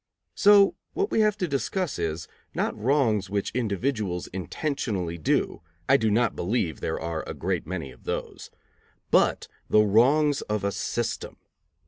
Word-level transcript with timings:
So 0.33 0.73
what 0.93 1.11
we 1.11 1.19
have 1.19 1.37
to 1.37 1.47
discuss 1.47 1.99
is, 1.99 2.27
not 2.55 2.75
wrongs 2.75 3.29
which 3.29 3.51
individuals 3.51 4.25
intentionally 4.33 5.19
do, 5.19 5.61
I 5.87 5.97
do 5.97 6.09
not 6.09 6.35
believe 6.35 6.79
there 6.79 6.99
are 6.99 7.23
a 7.27 7.35
great 7.35 7.67
many 7.67 7.91
of 7.91 8.05
those, 8.05 8.49
but 9.11 9.47
the 9.69 9.81
wrongs 9.81 10.41
of 10.41 10.63
a 10.63 10.71
system. 10.71 11.37